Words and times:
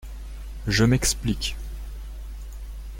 Je 0.65 0.83
m’explique. 0.83 1.55